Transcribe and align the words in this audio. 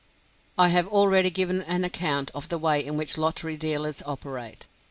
I 0.57 0.69
have 0.69 0.87
already 0.87 1.29
given 1.29 1.61
an 1.61 1.83
account 1.83 2.31
of 2.33 2.49
the 2.49 2.57
way 2.57 2.83
in 2.83 2.97
which 2.97 3.19
lottery 3.19 3.55
dealers 3.55 4.01
operate. 4.03 4.65